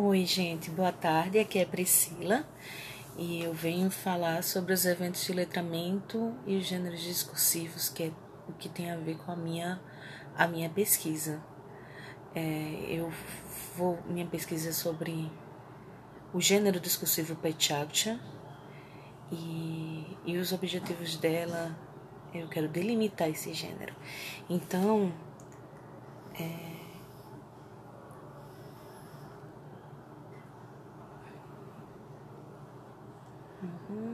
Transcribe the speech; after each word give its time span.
Oi, 0.00 0.24
gente, 0.24 0.70
boa 0.70 0.92
tarde. 0.92 1.40
Aqui 1.40 1.58
é 1.58 1.64
Priscila 1.64 2.48
e 3.16 3.42
eu 3.42 3.52
venho 3.52 3.90
falar 3.90 4.44
sobre 4.44 4.72
os 4.72 4.86
eventos 4.86 5.24
de 5.24 5.32
letramento 5.32 6.36
e 6.46 6.56
os 6.56 6.66
gêneros 6.66 7.00
discursivos, 7.00 7.88
que 7.88 8.04
é 8.04 8.12
o 8.48 8.52
que 8.52 8.68
tem 8.68 8.92
a 8.92 8.96
ver 8.96 9.16
com 9.16 9.32
a 9.32 9.34
minha, 9.34 9.82
a 10.36 10.46
minha 10.46 10.70
pesquisa. 10.70 11.42
É, 12.32 12.86
eu 12.88 13.12
vou. 13.74 13.98
Minha 14.06 14.24
pesquisa 14.24 14.68
é 14.68 14.72
sobre 14.72 15.28
o 16.32 16.40
gênero 16.40 16.78
discursivo 16.78 17.34
Pechaksha 17.34 18.20
e, 19.32 20.16
e 20.24 20.38
os 20.38 20.52
objetivos 20.52 21.16
dela. 21.16 21.76
Eu 22.32 22.46
quero 22.46 22.68
delimitar 22.68 23.28
esse 23.28 23.52
gênero. 23.52 23.96
Então, 24.48 25.12
é, 26.38 26.67
Mm 33.62 33.68
-hmm. 33.88 33.98